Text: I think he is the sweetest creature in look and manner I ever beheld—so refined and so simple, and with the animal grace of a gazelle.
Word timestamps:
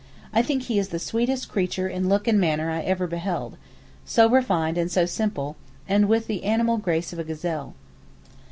I 0.33 0.41
think 0.41 0.63
he 0.63 0.79
is 0.79 0.87
the 0.87 0.97
sweetest 0.97 1.47
creature 1.47 1.87
in 1.87 2.09
look 2.09 2.27
and 2.27 2.39
manner 2.41 2.71
I 2.71 2.81
ever 2.81 3.05
beheld—so 3.05 4.27
refined 4.27 4.75
and 4.79 4.91
so 4.91 5.05
simple, 5.05 5.57
and 5.87 6.07
with 6.07 6.25
the 6.25 6.43
animal 6.43 6.77
grace 6.77 7.13
of 7.13 7.19
a 7.19 7.23
gazelle. 7.23 7.75